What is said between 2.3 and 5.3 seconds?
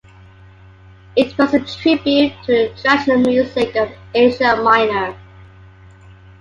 to the traditional music of Asia Minor.